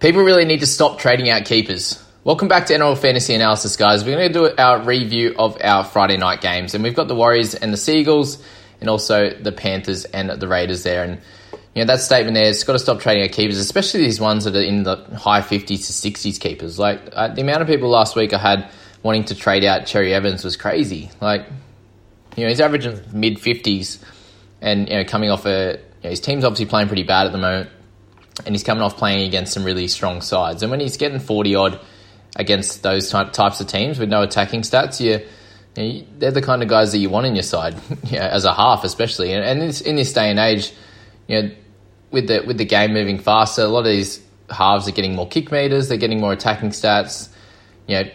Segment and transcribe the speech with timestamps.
[0.00, 2.02] People really need to stop trading out keepers.
[2.22, 4.04] Welcome back to NRL Fantasy Analysis, guys.
[4.04, 7.14] We're going to do our review of our Friday night games, and we've got the
[7.14, 8.42] Warriors and the Sea Eagles,
[8.80, 11.02] and also the Panthers and the Raiders there.
[11.02, 11.20] And
[11.74, 14.44] you know that statement there, it's got to stop trading out keepers, especially these ones
[14.44, 16.78] that are in the high 50s to 60s keepers.
[16.78, 18.70] Like uh, the amount of people last week I had
[19.02, 21.10] wanting to trade out Cherry Evans was crazy.
[21.20, 21.46] Like,
[22.36, 24.02] you know, he's averaging mid 50s,
[24.60, 27.32] and you know, coming off a you know, his team's obviously playing pretty bad at
[27.32, 27.70] the moment
[28.44, 30.62] and he's coming off playing against some really strong sides.
[30.62, 31.80] And when he's getting 40 odd
[32.34, 35.26] against those types of teams with no attacking stats, you,
[35.76, 37.74] you know, they're the kind of guys that you want in your side,
[38.04, 39.32] you as a half, especially.
[39.32, 40.72] And, and in this day and age,
[41.28, 41.50] you know,
[42.10, 45.26] with the with the game moving faster, a lot of these halves are getting more
[45.26, 47.28] kick meters, they're getting more attacking stats.
[47.88, 48.10] You know,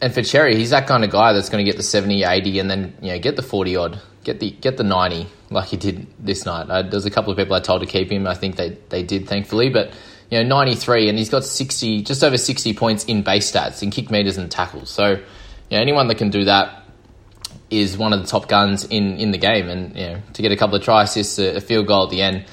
[0.00, 2.58] and for Cherry, he's that kind of guy that's going to get the 70, 80,
[2.58, 5.76] and then you know get the 40 odd, get the get the 90 like he
[5.76, 6.68] did this night.
[6.68, 8.26] Uh, there's a couple of people I told to keep him.
[8.26, 9.70] I think they, they did, thankfully.
[9.70, 9.92] But,
[10.30, 13.90] you know, 93, and he's got 60, just over 60 points in base stats, in
[13.90, 14.90] kick meters and tackles.
[14.90, 15.16] So, you
[15.70, 16.82] know, anyone that can do that
[17.70, 19.68] is one of the top guns in, in the game.
[19.68, 22.10] And, you know, to get a couple of try assists, a, a field goal at
[22.10, 22.44] the end,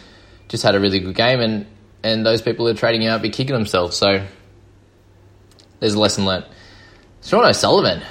[0.47, 1.39] just had a really good game.
[1.39, 1.65] And,
[2.03, 3.97] and those people who are trading out be kicking themselves.
[3.97, 4.25] So,
[5.79, 6.45] there's a lesson learnt.
[7.23, 8.01] Sean O'Sullivan,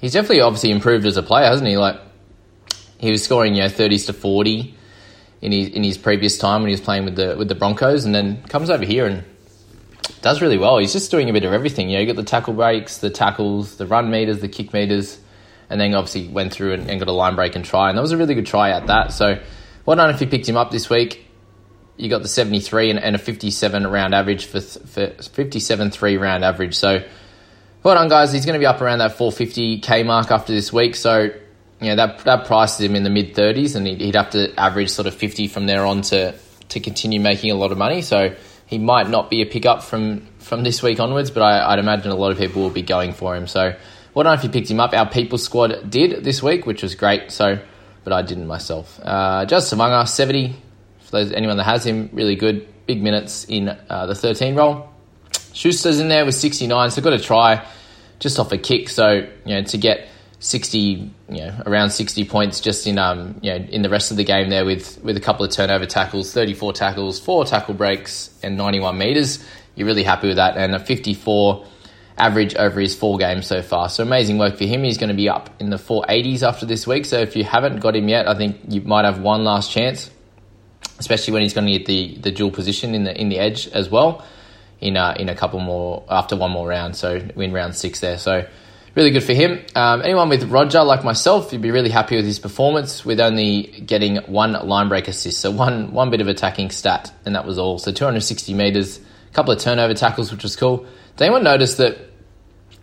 [0.00, 1.76] he's definitely obviously improved as a player, hasn't he?
[1.76, 1.98] Like,
[2.98, 4.74] he was scoring you know 30s to 40
[5.44, 8.04] in his in his previous time when he was playing with the with the Broncos,
[8.04, 9.24] and then comes over here and
[10.22, 10.78] does really well.
[10.78, 11.90] He's just doing a bit of everything.
[11.90, 15.18] You know, you got the tackle breaks, the tackles, the run meters, the kick meters,
[15.68, 18.02] and then obviously went through and, and got a line break and try, and that
[18.02, 19.12] was a really good try at that.
[19.12, 19.38] So,
[19.84, 21.26] well done if you picked him up this week.
[21.96, 26.42] You got the 73 and, and a 57 round average for, for 57 three round
[26.42, 26.74] average.
[26.74, 27.04] So,
[27.82, 28.32] well done, guys.
[28.32, 30.96] He's going to be up around that 450k mark after this week.
[30.96, 31.30] So,
[31.80, 34.90] you know, that that prices him in the mid 30s, and he'd have to average
[34.90, 36.34] sort of 50 from there on to
[36.70, 38.02] to continue making a lot of money.
[38.02, 38.34] So
[38.66, 42.10] he might not be a pickup from from this week onwards, but I, would imagine
[42.10, 43.46] a lot of people will be going for him.
[43.46, 43.74] So
[44.14, 44.92] well done if you picked him up.
[44.92, 47.30] Our people squad did this week, which was great.
[47.30, 47.58] So,
[48.04, 48.98] but I didn't myself.
[49.02, 50.54] Uh, just us, 70
[51.00, 54.88] for those anyone that has him, really good, big minutes in uh, the 13 role.
[55.52, 57.66] Schuster's in there with 69, so got to try
[58.18, 58.88] just off a kick.
[58.88, 60.08] So you know to get
[60.44, 64.18] 60, you know, around 60 points just in, um, you know, in the rest of
[64.18, 68.28] the game there with, with a couple of turnover tackles, 34 tackles, four tackle breaks,
[68.42, 69.42] and 91 meters.
[69.74, 70.58] You're really happy with that.
[70.58, 71.66] And a 54
[72.18, 73.88] average over his four games so far.
[73.88, 74.84] So amazing work for him.
[74.84, 77.06] He's going to be up in the 480s after this week.
[77.06, 80.10] So if you haven't got him yet, I think you might have one last chance,
[80.98, 83.66] especially when he's going to get the, the dual position in the, in the edge
[83.68, 84.22] as well
[84.78, 86.96] in, uh, in a couple more, after one more round.
[86.96, 88.18] So in round six there.
[88.18, 88.46] So,
[88.94, 89.64] really good for him.
[89.74, 93.62] Um, anyone with Roger, like myself, you'd be really happy with his performance with only
[93.62, 95.40] getting one line break assist.
[95.40, 97.78] So one, one bit of attacking stat, and that was all.
[97.78, 100.86] So 260 metres, a couple of turnover tackles, which was cool.
[101.16, 101.98] Did anyone notice that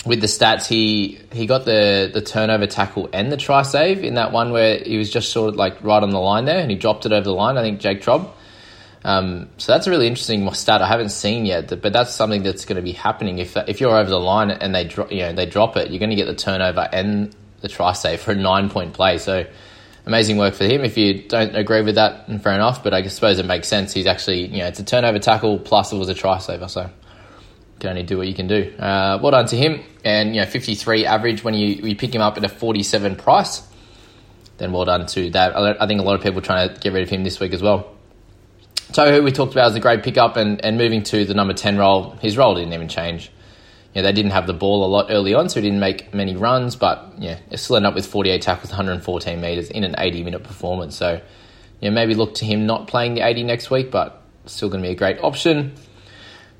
[0.05, 4.15] with the stats, he he got the the turnover tackle and the try save in
[4.15, 6.71] that one where he was just sort of like right on the line there, and
[6.71, 7.57] he dropped it over the line.
[7.57, 8.31] I think Jake Trobb.
[9.03, 12.65] Um, so that's a really interesting stat I haven't seen yet, but that's something that's
[12.65, 15.33] going to be happening if if you're over the line and they drop you know
[15.33, 18.35] they drop it, you're going to get the turnover and the try save for a
[18.35, 19.17] nine point play.
[19.17, 19.45] So
[20.05, 20.83] amazing work for him.
[20.83, 23.91] If you don't agree with that, and fair enough, but I suppose it makes sense.
[23.93, 26.89] He's actually you know it's a turnover tackle plus it was a try saver, so
[27.81, 28.71] can only do what you can do.
[28.79, 29.83] Uh, well done to him.
[30.05, 33.67] And you know, 53 average when you, you pick him up at a 47 price.
[34.57, 35.55] Then well done to that.
[35.81, 37.61] I think a lot of people trying to get rid of him this week as
[37.61, 37.95] well.
[38.91, 41.77] Tohu, we talked about as a great pickup, and, and moving to the number 10
[41.77, 43.31] role, his role didn't even change.
[43.93, 46.35] Yeah, they didn't have the ball a lot early on, so he didn't make many
[46.35, 50.43] runs, but yeah, still ended up with 48 tackles, 114 metres in an 80 minute
[50.43, 50.95] performance.
[50.95, 51.21] So
[51.81, 54.87] yeah, maybe look to him not playing the 80 next week, but still going to
[54.87, 55.73] be a great option.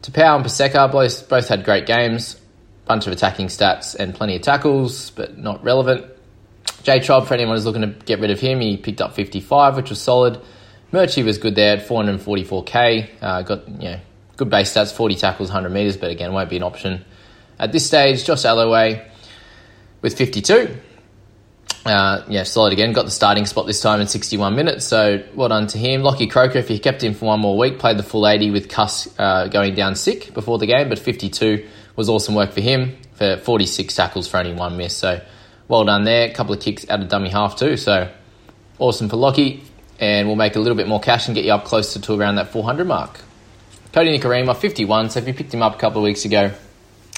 [0.02, 2.40] Tapau and Paseka both, both had great games,
[2.86, 6.06] bunch of attacking stats and plenty of tackles, but not relevant.
[6.84, 9.78] J Trobb, for anyone who's looking to get rid of him, he picked up 55,
[9.78, 10.42] which was solid.
[10.92, 13.10] Murchie was good there at 444k.
[13.22, 14.00] Uh, got you know
[14.38, 17.06] good base stats, 40 tackles, 100 meters, but again won't be an option
[17.60, 18.26] at this stage.
[18.26, 19.08] Josh Aloiai
[20.02, 20.78] with 52.
[21.86, 22.94] Uh, yeah, solid again.
[22.94, 26.04] Got the starting spot this time in 61 minutes, so well done to him.
[26.04, 28.70] Lockie Croker, if he kept him for one more week, played the full 80 with
[28.70, 32.98] Cuss uh, going down sick before the game, but 52 was awesome work for him
[33.14, 34.96] for 46 tackles for only one miss.
[34.96, 35.22] So
[35.68, 36.30] well done there.
[36.30, 38.12] A couple of kicks out of dummy half too, so
[38.78, 39.64] awesome for Lockie.
[40.02, 42.36] And we'll make a little bit more cash and get you up closer to around
[42.36, 43.22] that 400 mark.
[43.94, 45.12] Kodi Nikorima, 51.
[45.12, 46.52] So if you picked him up a couple of weeks ago,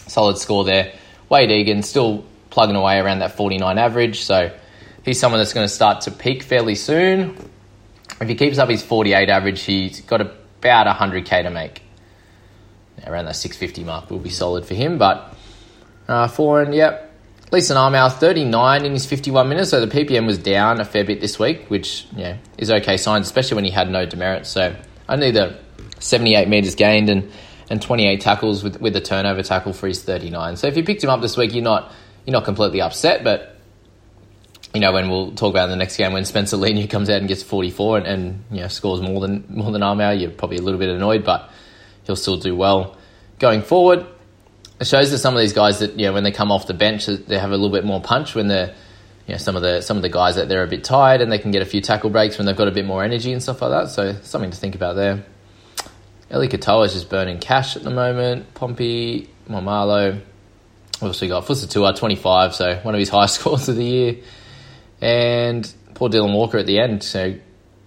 [0.08, 0.94] solid score there.
[1.30, 4.22] Wade Egan still plugging away around that 49 average.
[4.22, 4.52] So
[5.04, 7.38] he's someone that's going to start to peak fairly soon.
[8.20, 11.82] If he keeps up his 48 average, he's got about 100k to make.
[13.06, 14.98] Around that 650 mark will be solid for him.
[14.98, 15.36] But
[16.08, 17.12] uh, and yep.
[17.54, 21.22] Leeson Armour, 39 in his 51 minutes, so the PPM was down a fair bit
[21.22, 24.50] this week, which yeah is okay signs, especially when he had no demerits.
[24.50, 24.76] So
[25.08, 25.60] only the
[26.00, 27.32] 78 metres gained and,
[27.70, 30.58] and 28 tackles with, with a turnover tackle for his 39.
[30.58, 31.92] So if you picked him up this week, you're not
[32.26, 33.56] you're not completely upset, but
[34.74, 37.28] you know when we'll talk about the next game when Spencer Leniu comes out and
[37.28, 40.62] gets 44 and, and you know scores more than more than Armour, you're probably a
[40.64, 41.52] little bit annoyed, but
[42.06, 42.98] he'll still do well
[43.38, 44.08] going forward.
[44.84, 46.74] It shows that some of these guys that you know when they come off the
[46.74, 48.76] bench, they have a little bit more punch when they're
[49.28, 51.32] you know some of the some of the guys that they're a bit tired and
[51.32, 53.42] they can get a few tackle breaks when they've got a bit more energy and
[53.42, 53.92] stuff like that.
[53.92, 55.24] So something to think about there.
[56.30, 58.54] Eli Katoa is just burning cash at the moment.
[58.56, 60.20] Pompey, Momalo.
[60.96, 64.16] Obviously got Fusitu'a, 25, so one of his highest scores of the year.
[65.00, 67.36] And poor Dylan Walker at the end, so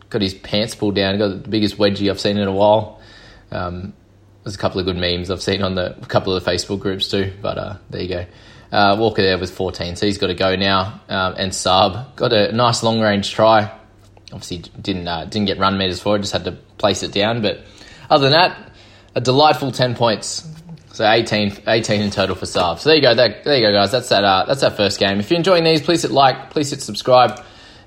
[0.09, 3.03] got his pants pulled down, got the biggest wedgie I've seen in a while.
[3.51, 3.93] Um,
[4.47, 6.79] there's a couple of good memes I've seen on the a couple of the Facebook
[6.79, 8.27] groups too, but uh, there you go.
[8.71, 11.01] Uh, Walker there was 14, so he's got to go now.
[11.09, 13.77] Um, and Saab got a nice long range try.
[14.33, 17.43] Obviously didn't uh, didn't get run meters for it, just had to place it down.
[17.43, 17.65] But
[18.09, 18.71] other than that,
[19.17, 20.49] a delightful 10 points.
[20.93, 22.79] So 18, 18 in total for Saab.
[22.79, 23.15] So there you go.
[23.17, 23.91] That, there you go, guys.
[23.91, 24.23] That's that.
[24.23, 25.19] Uh, that's our first game.
[25.19, 27.37] If you're enjoying these, please hit like, please hit subscribe,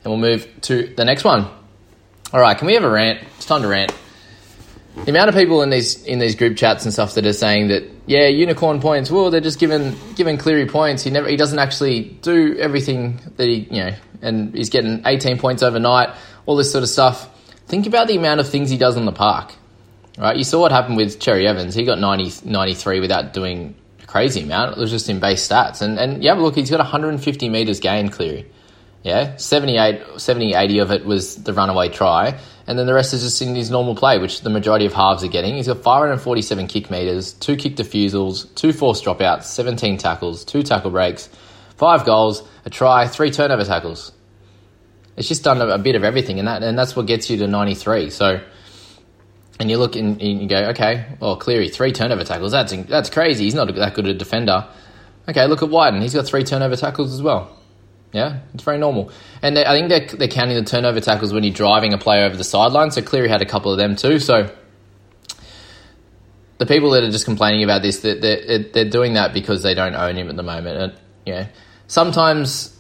[0.04, 1.48] and we'll move to the next one.
[2.34, 3.24] All right, can we have a rant?
[3.38, 3.94] It's time to rant
[5.06, 7.70] the amount of people in these in these group chats and stuff that are saying
[7.70, 11.04] that yeah unicorn points well they're just giving giving Cleary points.
[11.04, 15.38] He never he doesn't actually do everything that he you know and he's getting 18
[15.40, 16.10] points overnight
[16.46, 17.30] all this sort of stuff.
[17.68, 19.54] Think about the amount of things he does on the park
[20.18, 20.36] right?
[20.36, 21.74] You saw what happened with Cherry Evans.
[21.74, 24.78] He got 90 93 without doing a crazy amount.
[24.78, 25.82] It was just in base stats.
[25.82, 28.46] And and yeah look he's got 150 meters gained Cleary
[29.04, 32.40] yeah 78 70 80 of it was the runaway try
[32.70, 35.24] and then the rest is just in his normal play, which the majority of halves
[35.24, 35.56] are getting.
[35.56, 40.92] He's got 547 kick meters, two kick defusals, two forced dropouts, 17 tackles, two tackle
[40.92, 41.30] breaks,
[41.78, 44.12] five goals, a try, three turnover tackles.
[45.18, 47.48] It's just done a, bit of everything, and that and that's what gets you to
[47.48, 48.12] 93.
[48.12, 48.40] So,
[49.60, 52.52] and you look and, and you go, okay, well, Cleary three turnover tackles.
[52.52, 53.46] That's that's crazy.
[53.46, 54.68] He's not that good a defender.
[55.28, 56.04] Okay, look at Wighton.
[56.04, 57.59] He's got three turnover tackles as well.
[58.12, 59.12] Yeah, it's very normal.
[59.42, 62.36] And I think they're, they're counting the turnover tackles when you're driving a player over
[62.36, 62.92] the sideline.
[62.92, 64.18] So Cleary had a couple of them too.
[64.20, 64.52] So
[66.58, 69.76] the people that are just complaining about this, they're, they're, they're doing that because they
[69.76, 70.78] don't own him at the moment.
[70.78, 70.94] And,
[71.34, 71.48] know,
[71.88, 72.76] sometimes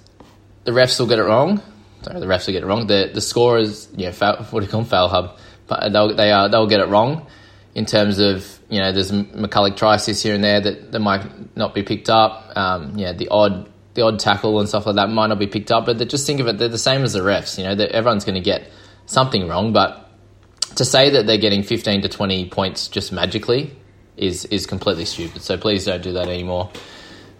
[0.63, 1.61] the refs will get it wrong.
[2.01, 2.87] Sorry, the refs will get it wrong.
[2.87, 6.31] The the scorers, yeah, foul, what do you call them, foul hub, but they'll they
[6.31, 7.27] are they'll get it wrong
[7.75, 11.73] in terms of you know there's McCulloch tries here and there that, that might not
[11.73, 12.51] be picked up.
[12.55, 15.71] Um, yeah, the odd the odd tackle and stuff like that might not be picked
[15.71, 17.57] up, but just think of it, they're the same as the refs.
[17.57, 18.71] You know, everyone's going to get
[19.05, 20.09] something wrong, but
[20.75, 23.75] to say that they're getting 15 to 20 points just magically
[24.15, 25.41] is is completely stupid.
[25.41, 26.71] So please don't do that anymore.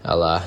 [0.04, 0.42] Uh,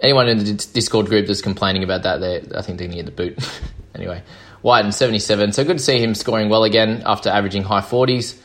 [0.00, 3.06] anyone in the Discord group that's complaining about that, I think they're going to get
[3.06, 3.38] the boot.
[3.94, 4.22] anyway,
[4.62, 5.52] Wighton 77.
[5.52, 8.38] So good to see him scoring well again after averaging high 40s.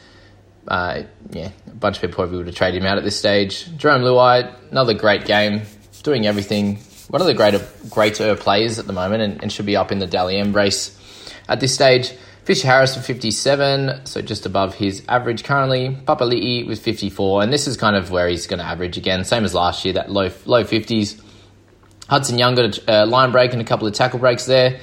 [0.68, 3.66] Uh, yeah, a bunch of people probably would have traded him out at this stage.
[3.78, 5.64] Jarome Luai, another great game,
[6.04, 6.80] doing everything.
[7.10, 10.00] One of the greater greater players at the moment and, and should be up in
[10.00, 10.96] the Dally M race
[11.48, 12.14] at this stage.
[12.46, 15.96] Fisher Harris for 57, so just above his average currently.
[16.08, 19.46] Papali'i with 54, and this is kind of where he's going to average again, same
[19.46, 21.22] as last year, that low low 50s.
[22.08, 24.80] Hudson Young got a uh, line break and a couple of tackle breaks there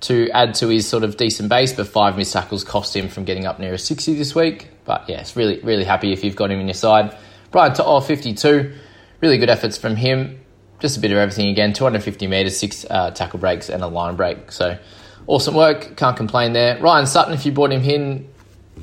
[0.00, 3.24] to add to his sort of decent base, but five missed tackles cost him from
[3.24, 4.68] getting up near a 60 this week.
[4.86, 7.14] But yes, really, really happy if you've got him in your side.
[7.50, 8.72] Brian To'o, 52,
[9.20, 10.39] really good efforts from him.
[10.80, 14.16] Just a bit of everything again, 250 metres, six uh, tackle breaks, and a line
[14.16, 14.50] break.
[14.50, 14.78] So
[15.26, 15.96] awesome work.
[15.96, 16.80] Can't complain there.
[16.80, 18.28] Ryan Sutton, if you brought him in,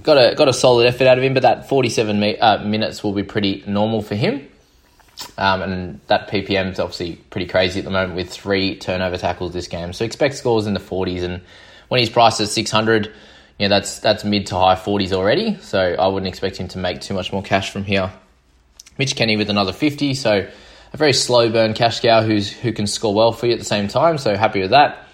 [0.04, 3.04] got a got a solid effort out of him, but that 47 me- uh, minutes
[3.04, 4.48] will be pretty normal for him.
[5.38, 9.51] Um, and that PPM is obviously pretty crazy at the moment with three turnover tackles
[9.51, 9.92] this game.
[9.94, 11.24] So expect scores in the 40s.
[11.24, 11.42] And
[11.88, 13.08] when he's priced at 600,
[13.58, 15.58] you know, that's that's mid to high 40s already.
[15.62, 18.12] So I wouldn't expect him to make too much more cash from here.
[18.98, 20.13] Mitch Kenny with another 50.
[20.13, 20.48] So
[20.94, 23.65] a very slow burn cash cow who's who can score well for you at the
[23.65, 24.17] same time.
[24.17, 25.06] So happy with that.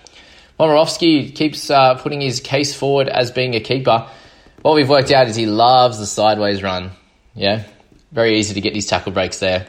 [0.59, 4.07] Momirovski keeps uh, putting his case forward as being a keeper.
[4.61, 6.91] What we've worked out is he loves the sideways run.
[7.35, 7.63] Yeah,
[8.11, 9.67] very easy to get these tackle breaks there.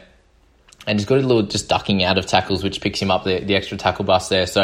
[0.87, 3.39] And he's got a little just ducking out of tackles, which picks him up the,
[3.39, 4.45] the extra tackle bus there.
[4.45, 4.61] So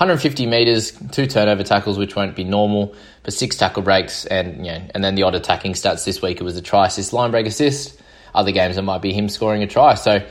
[0.00, 4.82] 150 meters, two turnover tackles, which won't be normal, but six tackle breaks, and know,
[4.94, 6.40] and then the odd attacking stats this week.
[6.40, 8.00] It was a try assist, line break assist.
[8.34, 9.94] Other games it might be him scoring a try.
[9.94, 10.26] So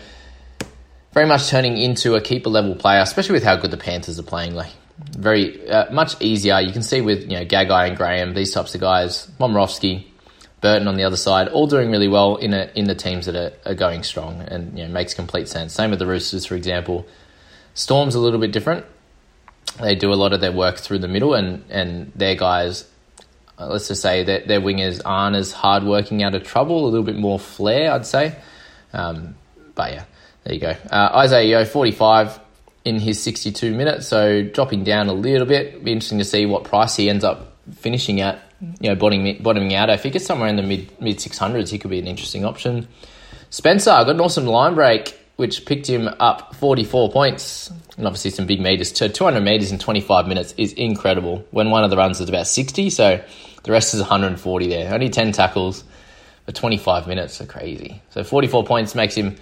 [1.20, 4.24] very much turning into a keeper level player, especially with how good the Panthers are
[4.24, 4.56] playing.
[4.56, 4.72] Like
[5.18, 6.62] very uh, much easier.
[6.62, 10.06] You can see with you know Gagai and Graham, these types of guys, Momirovski,
[10.62, 13.36] Burton on the other side, all doing really well in a, in the teams that
[13.36, 15.74] are, are going strong, and you know makes complete sense.
[15.74, 17.06] Same with the Roosters, for example.
[17.74, 18.86] Storm's a little bit different.
[19.82, 22.88] They do a lot of their work through the middle, and and their guys,
[23.58, 26.86] uh, let's just say that their wingers aren't as hard working out of trouble.
[26.86, 28.38] A little bit more flair, I'd say.
[28.94, 29.36] Um,
[29.76, 30.06] but yeah,
[30.50, 30.76] there you go.
[30.92, 32.40] Uh, Yeo, forty five
[32.86, 35.84] in his 62 minutes, so dropping down a little bit.
[35.84, 38.42] Be interesting to see what price he ends up finishing at.
[38.80, 39.90] You know, bottoming bottoming out.
[39.90, 42.88] If he gets somewhere in the mid mid 600s, he could be an interesting option.
[43.52, 48.48] Spencer got an awesome line break, which picked him up 44 points, and obviously some
[48.48, 48.92] big meters.
[48.92, 51.46] 200 meters in 25 minutes is incredible.
[51.52, 53.24] When one of the runs is about 60, so
[53.64, 54.94] the rest is 140 there.
[54.94, 55.84] Only 10 tackles
[56.46, 58.02] for 25 minutes, are crazy.
[58.10, 59.38] So 44 points makes him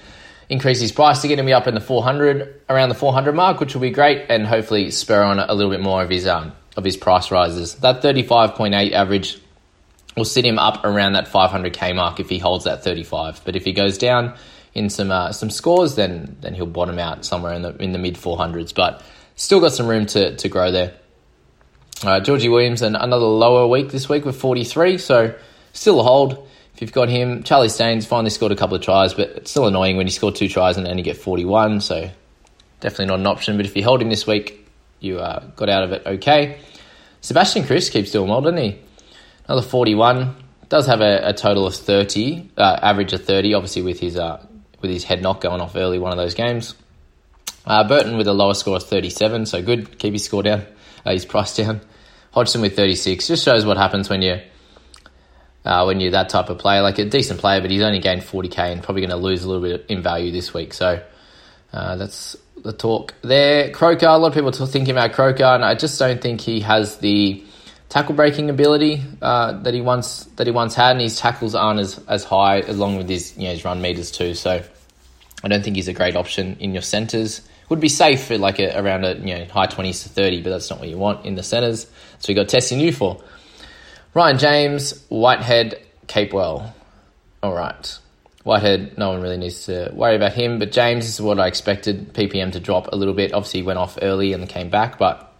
[0.50, 3.74] increase his price to get him up in the 400 around the 400 mark, which
[3.74, 6.84] will be great, and hopefully spur on a little bit more of his um of
[6.84, 7.76] his price rises.
[7.76, 9.40] That 35.8 average
[10.16, 13.42] will sit him up around that 500k mark if he holds that 35.
[13.44, 14.36] But if he goes down
[14.74, 18.00] in some uh, some scores, then then he'll bottom out somewhere in the in the
[18.00, 18.74] mid 400s.
[18.74, 19.04] But
[19.36, 20.94] still got some room to to grow there.
[22.04, 25.34] Uh, Georgie Williams and another lower week this week with 43, so
[25.74, 26.48] still a hold
[26.78, 29.66] if you've got him, Charlie Staines finally scored a couple of tries, but it's still
[29.66, 32.12] annoying when you score two tries and only get 41, so
[32.82, 33.58] definitely not an option.
[33.58, 34.64] But if you hold him this week,
[35.00, 36.60] you uh, got out of it okay.
[37.22, 38.80] Sebastian Kris keeps doing well, doesn't he?
[39.48, 40.36] Another 41.
[40.70, 44.46] Does have a, a total of 30, uh, average of 30, obviously with his uh,
[44.80, 46.76] with his head knock going off early one of those games.
[47.66, 49.98] Uh, Burton with a lower score of 37, so good.
[49.98, 50.64] Keep his score down,
[51.08, 51.82] uh, his price down.
[52.34, 53.26] Hodgson with 36.
[53.26, 54.42] Just shows what happens when you
[55.68, 56.82] uh, when you're that type of player.
[56.82, 59.50] Like a decent player, but he's only gained 40k and probably going to lose a
[59.50, 60.74] little bit in value this week.
[60.74, 61.04] So
[61.74, 63.70] uh, that's the talk there.
[63.72, 66.62] Croker, a lot of people are thinking about Croker, and I just don't think he
[66.62, 67.44] has the
[67.90, 71.82] tackle breaking ability uh, that he once that he once had, and his tackles aren't
[71.82, 74.34] as, as high along with his you know his run meters too.
[74.34, 74.64] So
[75.44, 77.42] I don't think he's a great option in your centers.
[77.70, 80.52] Would be safe for like a, around a you know high twenties to thirty, but
[80.52, 81.86] that's not what you want in the centers.
[82.20, 83.22] So we got testing you for.
[84.18, 86.74] Ryan James, Whitehead, Capewell.
[87.44, 88.00] All right.
[88.44, 92.16] Whitehead, no one really needs to worry about him, but James is what I expected
[92.16, 93.32] PPM to drop a little bit.
[93.32, 95.32] Obviously, went off early and came back, but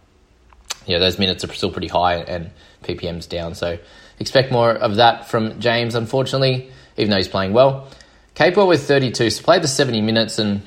[0.86, 2.52] yeah, those minutes are still pretty high and
[2.84, 3.56] PPM's down.
[3.56, 3.80] So
[4.20, 7.88] expect more of that from James, unfortunately, even though he's playing well.
[8.36, 10.62] Capewell with 32, so played the 70 minutes, and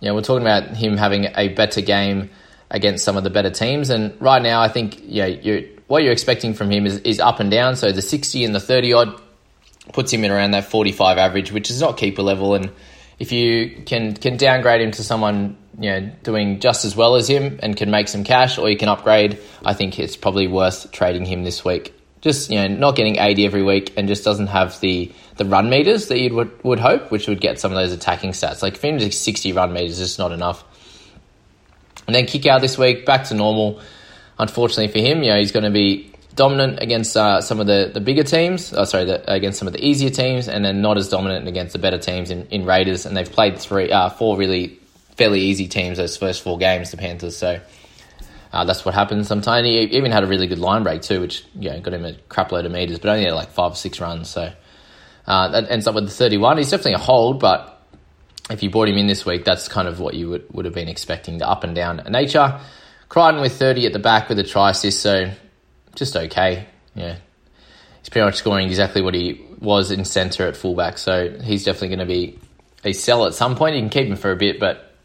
[0.00, 2.28] you know, we're talking about him having a better game
[2.70, 3.88] against some of the better teams.
[3.88, 7.40] And right now, I think yeah, you're what you're expecting from him is, is up
[7.40, 7.76] and down.
[7.76, 9.20] So the 60 and the 30 odd
[9.92, 12.54] puts him in around that 45 average, which is not keeper level.
[12.54, 12.70] And
[13.18, 17.28] if you can can downgrade him to someone you know doing just as well as
[17.28, 20.90] him and can make some cash, or you can upgrade, I think it's probably worth
[20.92, 24.46] trading him this week just you know not getting 80 every week and just doesn't
[24.46, 27.76] have the the run meters that you would, would hope, which would get some of
[27.76, 28.62] those attacking stats.
[28.62, 30.64] Like if he 60 run meters, is just not enough.
[32.06, 33.80] And then kick out this week, back to normal.
[34.38, 37.90] Unfortunately for him, you know he's going to be dominant against uh, some of the,
[37.92, 38.72] the bigger teams.
[38.72, 41.72] Oh, sorry, the, against some of the easier teams, and then not as dominant against
[41.72, 43.06] the better teams in, in Raiders.
[43.06, 44.78] And they've played three, uh, four really
[45.16, 47.36] fairly easy teams those first four games, the Panthers.
[47.36, 47.60] So
[48.52, 49.66] uh, that's what happens sometimes.
[49.66, 52.14] He even had a really good line break too, which you know, got him a
[52.28, 54.28] crap load of meters, but only had like five or six runs.
[54.28, 54.52] So
[55.26, 56.58] uh, that ends up with the 31.
[56.58, 57.70] He's definitely a hold, but
[58.50, 60.74] if you brought him in this week, that's kind of what you would, would have
[60.74, 62.60] been expecting, the up and down nature.
[63.14, 65.30] Crichton with 30 at the back with a try assist, so
[65.94, 66.66] just okay.
[66.96, 67.16] Yeah,
[68.00, 71.88] he's pretty much scoring exactly what he was in centre at fullback, so he's definitely
[71.88, 72.38] going to be
[72.82, 73.76] a sell at some point.
[73.76, 74.96] You can keep him for a bit, but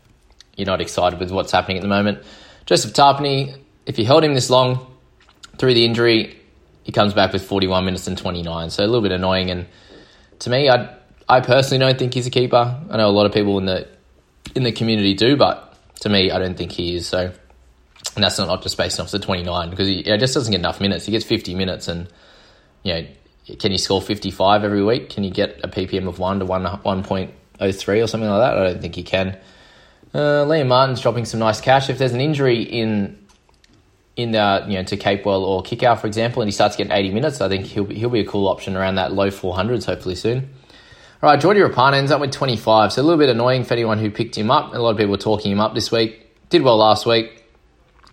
[0.58, 2.24] you're not excited with what's happening at the moment.
[2.66, 4.88] Joseph Tapine, if you held him this long
[5.58, 6.36] through the injury,
[6.82, 9.52] he comes back with 41 minutes and 29, so a little bit annoying.
[9.52, 9.68] And
[10.40, 10.96] to me, I
[11.28, 12.82] I personally don't think he's a keeper.
[12.90, 13.88] I know a lot of people in the
[14.56, 17.06] in the community do, but to me, I don't think he is.
[17.06, 17.32] So,
[18.16, 20.82] and that's not just based off the 29 because he, he just doesn't get enough
[20.82, 21.06] minutes.
[21.06, 22.08] He gets 50 minutes, and
[22.84, 23.08] you know,
[23.60, 25.10] can you score 55 every week?
[25.10, 28.58] Can you get a ppm of one to one 1.03 or something like that?
[28.58, 29.38] I don't think he can.
[30.14, 31.90] Uh, Liam Martin's dropping some nice cash.
[31.90, 33.18] If there's an injury in
[34.16, 37.12] in the you know to Capewell or Kikau, for example, and he starts getting 80
[37.12, 40.16] minutes, I think he'll be, he'll be a cool option around that low 400s hopefully
[40.16, 40.50] soon.
[41.22, 43.98] All right, Jordy Rapana ends up with 25, so a little bit annoying for anyone
[43.98, 44.74] who picked him up.
[44.74, 46.26] A lot of people were talking him up this week.
[46.50, 47.39] Did well last week,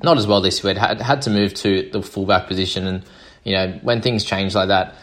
[0.02, 0.76] not as well this week.
[0.76, 3.04] Had had to move to the fullback position, and
[3.44, 4.94] you know when things change like that,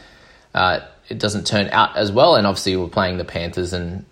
[0.54, 2.36] uh, it doesn't turn out as well.
[2.36, 4.06] And obviously, we're playing the Panthers, and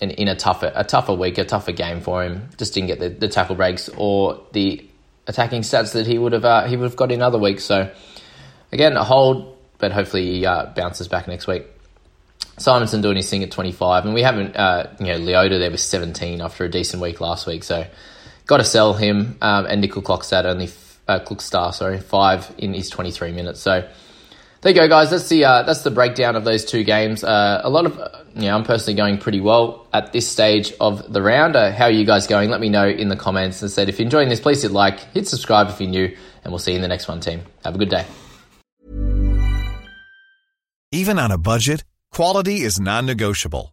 [0.00, 2.48] in, in a tougher a tougher week, a tougher game for him.
[2.56, 4.86] Just didn't get the, the tackle breaks or the
[5.26, 7.64] attacking stats that he would have uh, he would have got in other weeks.
[7.64, 7.90] So
[8.72, 11.64] again, a hold, but hopefully he uh, bounces back next week.
[12.56, 15.82] Simonsson doing his thing at 25, and we haven't, uh, you know, Leota there was
[15.82, 17.86] 17 after a decent week last week, so
[18.46, 19.38] got to sell him.
[19.40, 20.68] Um, and Nickel Clockstad only,
[21.08, 23.60] uh, Clockstar, sorry, five in his 23 minutes.
[23.60, 23.88] So
[24.62, 25.10] there you go, guys.
[25.10, 27.24] That's the uh, that's the breakdown of those two games.
[27.24, 30.74] Uh, a lot of, uh, you know, I'm personally going pretty well at this stage
[30.78, 31.56] of the round.
[31.56, 32.50] Uh, how are you guys going?
[32.50, 33.62] Let me know in the comments.
[33.62, 36.52] And said if you're enjoying this, please hit like, hit subscribe if you're new, and
[36.52, 37.42] we'll see you in the next one, team.
[37.64, 38.04] Have a good day.
[40.92, 43.72] Even on a budget, quality is non-negotiable.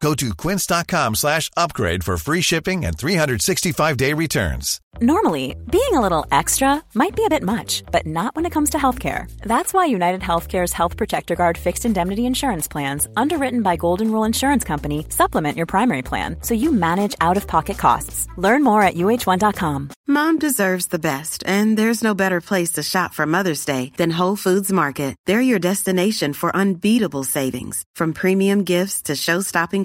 [0.00, 4.80] Go to quince.com slash upgrade for free shipping and 365-day returns.
[5.00, 8.70] Normally, being a little extra might be a bit much, but not when it comes
[8.70, 9.30] to healthcare.
[9.40, 14.24] That's why United Healthcare's Health Protector Guard fixed indemnity insurance plans, underwritten by Golden Rule
[14.24, 18.26] Insurance Company, supplement your primary plan so you manage out-of-pocket costs.
[18.38, 19.90] Learn more at uh1.com.
[20.06, 24.10] Mom deserves the best, and there's no better place to shop for Mother's Day than
[24.10, 25.14] Whole Foods Market.
[25.26, 29.84] They're your destination for unbeatable savings, from premium gifts to show-stopping